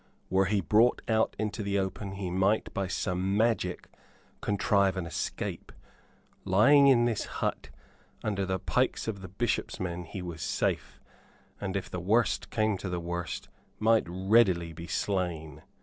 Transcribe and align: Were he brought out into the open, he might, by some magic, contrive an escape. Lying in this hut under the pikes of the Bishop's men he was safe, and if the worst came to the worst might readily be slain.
Were 0.31 0.45
he 0.45 0.61
brought 0.61 1.03
out 1.07 1.35
into 1.37 1.61
the 1.61 1.77
open, 1.77 2.13
he 2.13 2.31
might, 2.31 2.73
by 2.73 2.87
some 2.87 3.37
magic, 3.37 3.87
contrive 4.41 4.97
an 4.97 5.05
escape. 5.05 5.71
Lying 6.43 6.87
in 6.87 7.05
this 7.05 7.25
hut 7.25 7.69
under 8.23 8.43
the 8.43 8.57
pikes 8.57 9.07
of 9.07 9.21
the 9.21 9.27
Bishop's 9.29 9.79
men 9.79 10.05
he 10.05 10.23
was 10.23 10.41
safe, 10.41 10.99
and 11.59 11.75
if 11.75 11.87
the 11.87 11.99
worst 11.99 12.49
came 12.49 12.79
to 12.79 12.89
the 12.89 12.99
worst 12.99 13.47
might 13.79 14.05
readily 14.07 14.73
be 14.73 14.87
slain. 14.87 15.61